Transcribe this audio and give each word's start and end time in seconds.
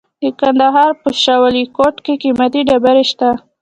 د 0.23 0.23
کندهار 0.39 0.91
په 1.01 1.09
شاه 1.21 1.41
ولیکوټ 1.43 1.95
کې 2.05 2.13
قیمتي 2.23 2.61
ډبرې 2.69 3.03
شته. 3.11 3.29